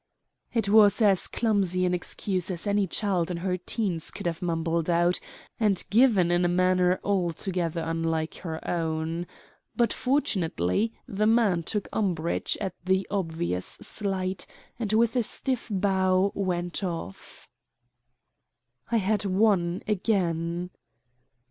It 0.51 0.67
was 0.67 0.99
as 0.99 1.27
clumsy 1.27 1.85
an 1.85 1.93
excuse 1.93 2.49
as 2.49 2.65
any 2.65 2.87
child 2.87 3.29
in 3.29 3.37
her 3.37 3.55
teens 3.55 4.09
could 4.09 4.25
have 4.25 4.41
mumbled 4.41 4.89
out, 4.89 5.19
and 5.59 5.83
given 5.91 6.31
in 6.31 6.43
a 6.43 6.47
manner 6.47 6.99
altogether 7.03 7.83
unlike 7.85 8.37
her 8.37 8.67
own. 8.67 9.27
But 9.75 9.93
fortunately 9.93 10.91
the 11.07 11.27
man 11.27 11.61
took 11.61 11.87
umbrage 11.93 12.57
at 12.59 12.73
the 12.83 13.05
obvious 13.11 13.77
slight, 13.79 14.47
and 14.79 14.91
with 14.91 15.15
a 15.15 15.21
stiff 15.21 15.67
bow 15.71 16.31
went 16.33 16.83
off. 16.83 17.47
I 18.91 18.97
had 18.97 19.23
won 19.23 19.83
again. 19.87 20.71